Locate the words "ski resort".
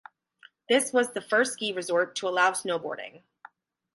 1.53-2.15